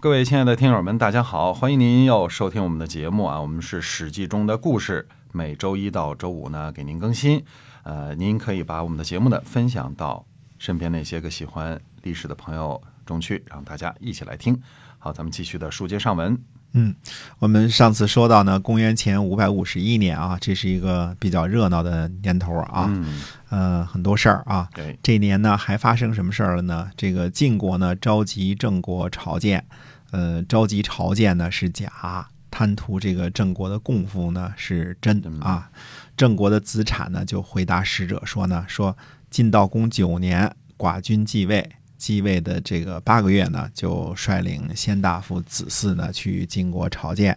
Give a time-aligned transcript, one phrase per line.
[0.00, 3.40] 各位亲爱的听友们，大家好，欢迎您又收听我们的节目啊！
[3.40, 7.44] 我们是《史记》中的故事，每周一到周五呢给您更新。
[7.82, 10.24] 呃，您可以把我们的节目呢分享到
[10.56, 14.56] 身边那些个喜欢历史的朋友中去，让大家一起来听。
[15.00, 16.38] 好，咱们继续的书接上文。
[16.74, 16.94] 嗯，
[17.40, 24.68] 我们上次说到呢，公元前五百五十一年啊，这是一个比较热闹的年头啊，嗯，呃，很多事儿啊。
[24.74, 26.88] 对，这年呢，还发生什么事儿了呢？
[26.96, 29.64] 这个晋国呢召集郑国朝见，
[30.10, 35.70] 呃，召集朝见呢是假，贪图这个郑国的供赋呢是真啊。
[36.16, 38.96] 郑国的子产呢就回答使者说呢，说
[39.30, 41.70] 晋悼公九年，寡君继位。
[41.98, 47.36] 继位的这个八个月呢，就率领先大夫子嗣呢去晋国朝见，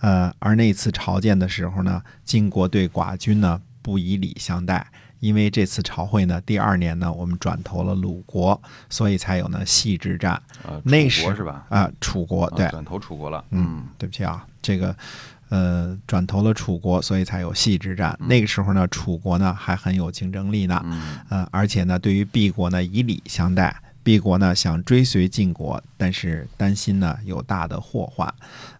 [0.00, 10.40] 呃，而那次朝见的时候呢，晋国对寡君呢不以礼相待，因为这次朝会呢，第二年呢，我们转投了鲁国，所以才有呢细之战。
[10.62, 11.66] 呃，那楚国时是吧？
[11.68, 13.44] 啊、楚国对，转投楚国了。
[13.50, 14.94] 嗯，对不起啊，这个
[15.48, 18.16] 呃转投了楚国，所以才有细之战。
[18.20, 23.74] 那个时候呢，楚国呢还很有竞争力呢，嗯呃，而且呢，对于毕国呢以礼相待。
[24.04, 28.32] 毕国呢想追随晋国，但是担心呢有大的祸患，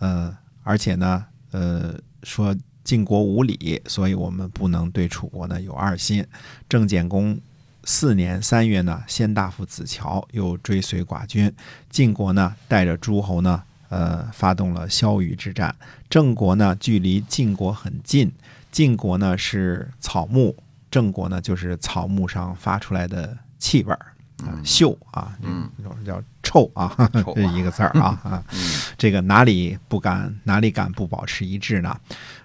[0.00, 2.52] 呃，而且呢，呃，说
[2.84, 6.26] 晋国无礼，所以我们不能对楚国呢有二心。
[6.68, 7.40] 郑简公
[7.84, 11.52] 四年三月呢，先大夫子乔又追随寡君，
[11.90, 15.74] 晋国呢带着诸侯呢，呃，发动了萧虞之战。
[16.08, 18.30] 郑国呢距离晋国很近，
[18.70, 20.56] 晋国呢是草木，
[20.90, 24.11] 郑国呢就是草木上发出来的气味儿。
[24.44, 28.42] 啊，嗅啊，嗯，有种叫臭啊，臭这 一个字儿啊
[28.98, 31.96] 这个哪里不敢，哪里敢不保持一致呢？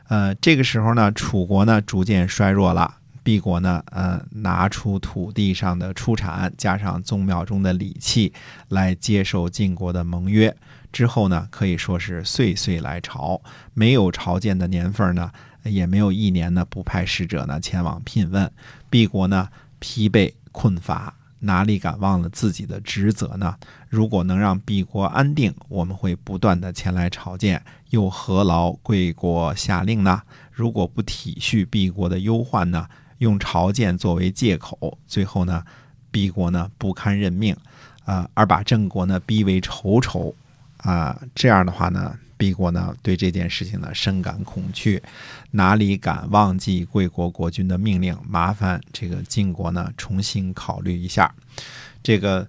[0.07, 8.31] 呃，这个时候呢，楚国呢逐渐衰弱了，毕国呢，呃，拿出土地上的出产，加上宗庙中的礼器，
[8.69, 10.55] 来接受晋国的盟约。
[10.93, 13.41] 之后呢，可以说是岁岁来朝，
[13.73, 15.29] 没有朝见的年份呢，
[15.63, 18.49] 也没有一年呢不派使者呢前往聘问。
[18.89, 21.13] 毕国呢，疲惫困乏。
[21.39, 23.55] 哪里敢忘了自己的职责呢？
[23.89, 30.21] 如果能让毕国安定，我们会不断的前来朝见，又何劳贵国下令呢？
[30.51, 32.87] 如果不体恤毕国的忧患呢，
[33.19, 35.63] 用朝见作为借口，最后呢，
[36.09, 37.55] 毕国呢不堪任命，
[38.05, 40.33] 啊、而把郑国呢逼为仇仇，
[40.77, 45.01] 啊、这样的话呢，毕国呢对这件事情呢深感恐惧，
[45.51, 48.17] 哪里敢忘记贵国国君的命令？
[48.27, 51.33] 麻烦这个晋国呢重新考虑一下。
[52.03, 52.47] 这个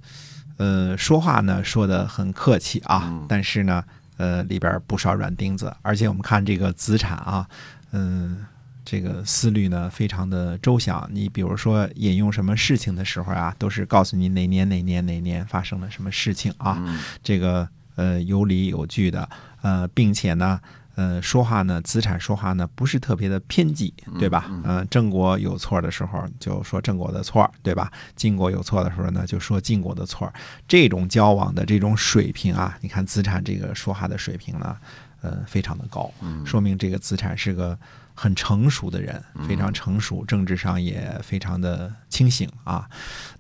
[0.59, 3.83] 呃说话呢说的很客气啊嗯，但是呢
[4.19, 7.49] 呃里边不少软钉子，而且我们看这个子产啊，
[7.93, 8.45] 嗯、
[8.85, 11.09] 这个思虑呢非常的周详。
[11.13, 19.29] 你比如说引用什么事情的时候啊，都是告诉你哪年哪年哪年发生了什么事情啊，嗯这个呃有理有据的，
[19.63, 20.61] 呃，并且呢，
[20.95, 24.47] 呃，说话呢，资产说话呢不是特别的偏激，对吧？
[24.49, 27.91] 嗯呃，郑国有错的时候就说郑国的错，对吧？
[28.15, 30.33] 晋国有错的时候呢就说晋国的错，
[30.67, 34.77] 这种交往的这种水平啊，你看资产这个说话的水平呢，
[35.21, 37.77] 呃，非常的高，嗯说明这个资产是个
[38.15, 42.89] 很成熟的人，非常成熟，政治上也非常的清醒啊。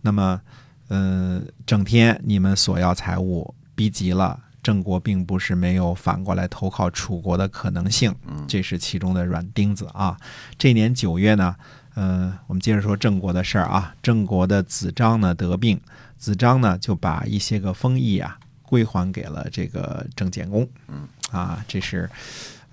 [0.03, 0.41] 那么，
[0.89, 4.39] 呃，整天你们索要财物，逼急了。
[4.69, 8.15] 郑国并不是没有反过来投靠楚国的可能性，
[8.47, 10.15] 这是其中的软钉子啊。
[10.59, 11.56] 这年九月呢，
[11.95, 13.95] 呃，我们接着说郑国的事儿啊。
[14.03, 15.81] 郑国的子张呢得病，
[16.19, 20.69] 子张呢就把一些个封邑啊归还给了这个郑简公。
[20.89, 22.11] 嗯，啊，这是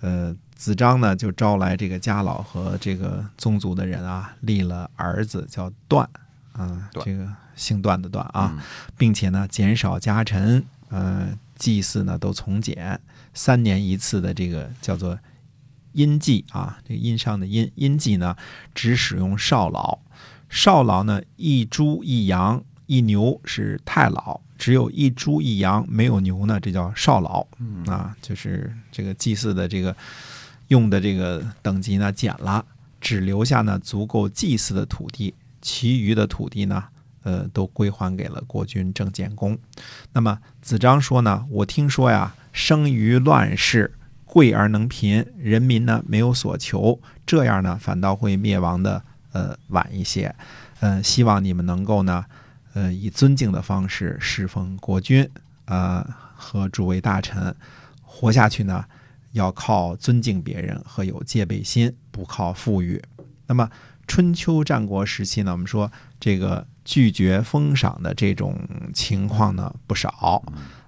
[0.01, 6.05] 呃子张呢就招来这个家老和这个宗族的人啊，立了儿子叫段，
[6.51, 7.25] 啊，段这个
[7.55, 8.59] 姓段的段啊，嗯
[8.97, 11.29] 并且呢减少家臣，呃，
[11.65, 13.01] 祭祀呢都从简，
[13.33, 15.17] 三年一次的这个叫做
[15.93, 18.35] 阴祭啊，这个阴上的阴阴祭呢，
[18.75, 19.97] 只使用少老，
[20.47, 29.95] 少老呢一猪一羊一牛是太老，只有一猪一羊没有牛呢，这叫少老嗯啊，就是这个祭祀的这个
[30.67, 32.63] 用的这个等级呢减了，
[33.01, 35.33] 只留下呢足够祭祀的土地，
[35.63, 36.83] 其余的土地呢。
[37.25, 39.57] 呃，都归还给了国君郑简公。
[40.13, 43.91] 那么子张说呢，我听说呀，生于乱世，
[44.25, 49.01] 贵而能贫，人民呢没有所求，这样呢反倒会灭亡的
[49.31, 50.33] 呃晚一些。
[50.81, 52.23] 呃，希望你们能够呢，
[52.75, 55.27] 呃，以尊敬的方式侍奉国君，
[55.65, 57.55] 呃，和诸位大臣，
[58.03, 58.85] 活下去呢，
[59.31, 63.01] 要靠尊敬别人和有戒备心，不靠富裕。
[63.47, 63.67] 那么
[64.07, 68.57] 春秋战国时期呢，我们说这个拒绝封赏的这种
[68.93, 70.43] 情况呢不少。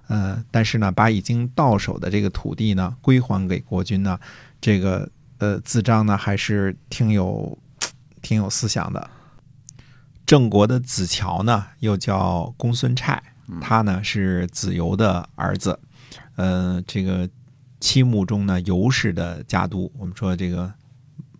[0.06, 4.18] 呃，但是呢，把已经到手的这个土地呢归还给国君呢，
[4.60, 7.58] 这个呃子张呢还是挺有
[8.22, 9.10] 挺有思想的。
[10.24, 13.22] 郑国的子乔呢，又叫公孙瓒，
[13.60, 15.78] 他呢是子游的儿子，
[16.36, 17.28] 呃，这个
[17.80, 20.72] 七穆中呢游氏的家督，我们说这个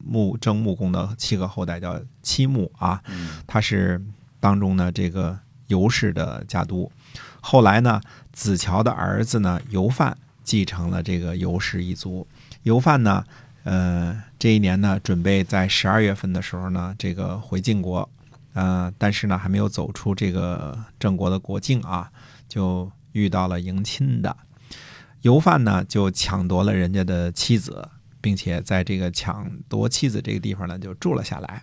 [0.08, 3.02] 穆郑穆公的七个后代叫七穆啊，
[3.46, 4.02] 他是
[4.40, 6.90] 当中呢这个尤氏的家督。
[7.40, 8.00] 后来呢，
[8.32, 12.26] 子乔的儿子呢尤范继承了这个尤氏一族。
[12.62, 13.24] 尤范呢，
[13.64, 18.08] 呃，这一年呢准备在十二月份的时候呢，这个回晋国，
[18.54, 22.10] 呃，但是呢还没有走出这个郑国的国境啊，
[22.48, 24.36] 就遇到了迎亲的
[25.22, 27.88] 尤范呢，就抢夺了人家的妻子。
[28.20, 31.62] 并且在这个抢夺妻子这个地方呢，就住了下来。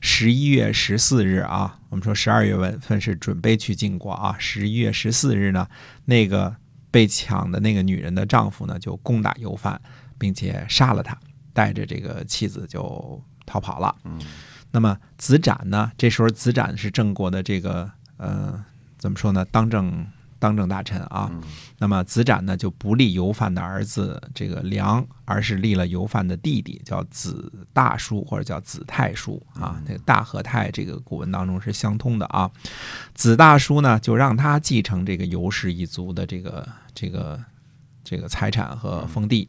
[0.00, 4.36] 十一月十四日啊，我们说十二月份是准备去晋国啊。
[4.38, 5.66] 十一月十四日呢，
[6.04, 6.54] 那个
[6.90, 9.80] 被抢的那个女人的丈夫呢，就攻打游犯，
[10.18, 11.18] 并且杀了他，
[11.52, 13.96] 带着这个妻子就逃跑了。
[14.70, 18.62] 那么子展呢，这时候子展是郑国的这个呃，
[18.98, 19.44] 怎么说呢？
[19.46, 20.06] 当政。
[20.38, 21.30] 当政大臣啊，
[21.78, 29.82] 那么子展呢就不立尤范的儿子这个梁，而是立了尤范的弟弟，叫子大叔或者叫子太叔啊。
[29.86, 32.50] 那个大和太这个古文当中是相通的啊。
[33.14, 37.38] 子大叔呢就让他继承这个尤氏一族的这个这个
[38.08, 39.48] 这个财产和封地。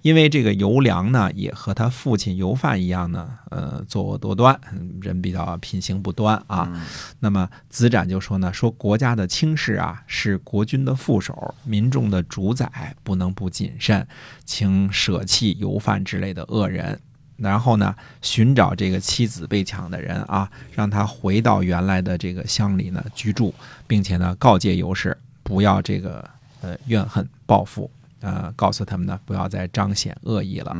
[0.00, 4.58] 因为这个尤良呢，也和他父亲尤范一样呢，呃，作恶多端，
[5.02, 6.70] 人比较品行不端啊。
[7.18, 14.06] 那么子展就说呢，说国家的轻视啊，是国君的副手，民众的主宰，不能不谨慎，
[14.44, 17.00] 请舍弃尤范之类的恶人，
[17.36, 17.92] 然后呢，
[18.22, 23.52] 寻找这个妻子被抢的人啊，让他回到原来的这个乡里呢居住，
[23.88, 26.24] 并且呢，告诫尤氏不要这个
[26.60, 27.90] 呃怨恨报复。
[28.20, 30.76] 呃，告诉他们呢，不要再彰显恶意了。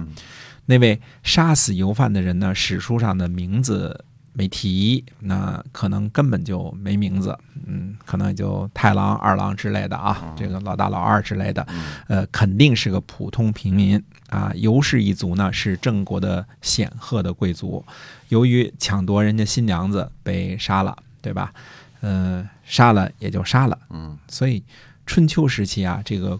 [0.66, 7.38] 那位杀死游犯的人呢，史书上的名字没提，那可能根本就没名字。
[7.64, 11.64] 嗯，可能就太郎、二郎之类的啊，这个老大、老二之类的。
[12.08, 14.52] 呃，肯定是个普通平民啊。
[14.56, 17.84] 游氏一族呢，是郑国的显赫的贵族，
[18.30, 21.52] 由于抢夺人家新娘子被杀了，对吧？
[22.00, 23.78] 呃，杀了也就杀了。
[23.90, 24.62] 嗯，所以
[25.08, 26.38] 春秋时期啊，这个。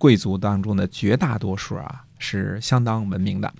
[0.00, 3.52] 贵族当中的绝大多数啊是相当文明的，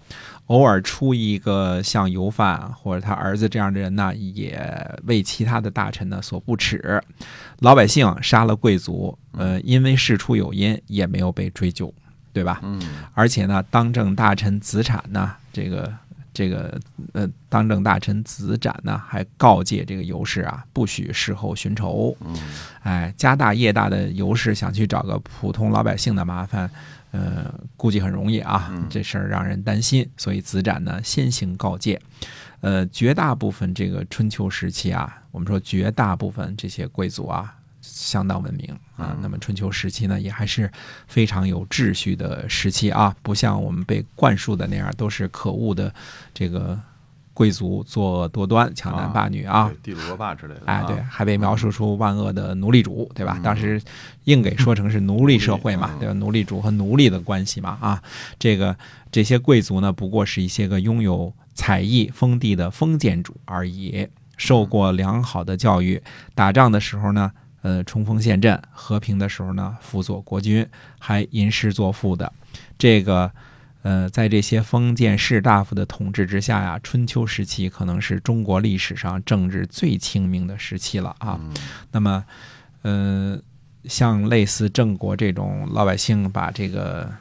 [0.47, 4.59] 偶尔出一个像游范或者他儿子这样的人呢，也
[5.05, 6.99] 为其他的大臣呢所不耻。
[7.59, 11.93] 老百姓杀了贵族，呃，因为事出有因，也没有被追究，
[12.33, 12.59] 对吧？
[12.63, 12.81] 嗯。
[13.13, 15.93] 而且呢，当政大臣子产呢，这个。
[16.33, 16.81] 这个
[17.13, 22.17] 呃，当政大臣子展呢，还告诫这个尤氏啊，不许事后寻仇。
[22.21, 22.37] 嗯，
[22.83, 26.71] 哎，家大业大的尤氏想去找个普通老百姓的麻烦，
[27.11, 28.73] 呃，估计很容易啊。
[28.89, 32.01] 这事儿让人担心，所以子展呢先行告诫。
[32.61, 37.55] 呃，绝大部分这个春秋时期啊，我们说绝大部分这些贵族啊。
[37.81, 40.71] 相当文明啊，那么春秋时期呢，也还是
[41.07, 45.93] 非常有秩序的时期啊，不像我们被灌输的那样，都是可恶的
[46.35, 46.79] 这个
[47.33, 50.63] 贵族作恶多端、强男霸女啊，地主恶霸之类的。
[50.67, 53.41] 哎，对，还被描述出万恶的奴隶主，对吧？
[53.43, 53.81] 当时
[54.25, 56.13] 硬给说成是奴隶社会嘛，对吧？
[56.15, 58.03] 奴隶主和奴隶的关系嘛，啊，
[58.39, 58.77] 这个
[59.11, 64.07] 这些贵族呢，不过是一些个拥有采邑封地的封建主而已，
[64.37, 66.03] 受过良好的教育，
[66.35, 67.33] 打仗的时候呢。
[67.63, 70.67] 呃，冲锋陷阵，和平的时候呢，辅佐国君，
[70.99, 72.33] 还吟诗作赋的。
[72.79, 73.31] 这个，
[73.83, 81.39] 呃，在这些封建士大夫的统治之下呀，春秋时期可能是中国历史上政治最清明的时期了啊。
[81.93, 82.25] 那么，
[82.83, 83.39] 呃，
[83.85, 87.13] 像类似郑国这种老百姓，把这个，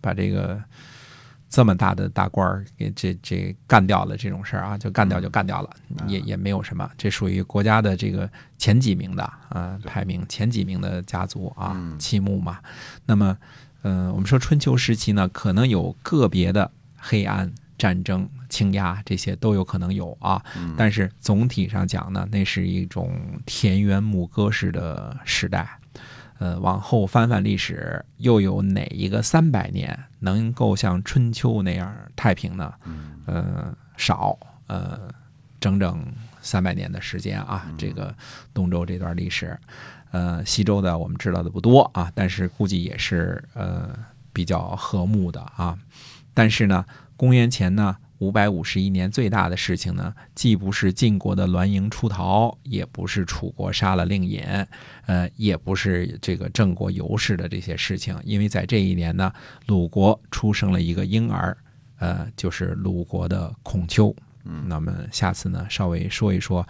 [0.00, 0.62] 把这个。
[1.52, 5.68] 这么大的大官儿给这这干掉了这种事儿啊，就干掉就干掉了，
[6.06, 12.58] 也也没有什么，这属于国家的这个前几名的啊，排名前几名的家族啊，七穆嘛。
[13.04, 13.36] 那么，
[13.82, 20.42] 嗯，我们说春秋时期呢，可能有个别的黑暗战争、倾轧这些都有可能有啊，
[20.74, 25.68] 但是总体上讲呢，那是一种田园牧歌式的时代。
[26.42, 32.74] 呃，往后翻翻历史，又有哪一个三百年能够像春秋那样太平呢？
[33.26, 35.08] 呃，少，呃，
[35.60, 36.04] 整整
[36.40, 37.70] 三百年的时间啊。
[37.78, 38.12] 这个
[38.52, 39.56] 东周这段历史，
[40.10, 43.96] 呃，西周的我们知道的不多啊，但是估计也是呃
[44.32, 45.78] 比较和睦的啊。
[46.34, 46.84] 但是呢，
[47.16, 54.44] 公元前呢五百五十一年最大的事情呢，既不是晋国的栾盈出逃，也不是楚国杀了令尹，
[55.06, 59.32] 呃，也不是这个郑国尤氏的这些事情，因为在这一年呢，
[59.66, 61.56] 鲁国出生了一个婴儿，
[61.98, 64.14] 呃，就是鲁国的孔丘。
[64.44, 66.64] 嗯，那么下次呢，稍微说一说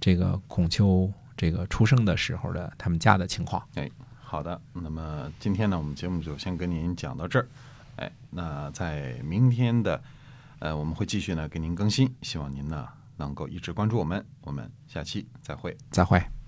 [0.00, 3.62] 这个孔丘这个出生的时候的他们家的情况。
[3.74, 3.90] 哎
[4.22, 7.46] 好的，那么今天呢，我们节目就先跟您讲到这儿。
[7.96, 10.02] 哎，那在明天的，
[10.60, 14.24] 呃，我们会继续呢给您更新，希望您呢能够一直关注我们。
[14.42, 15.76] 我们下期再会。
[15.90, 16.43] 再会。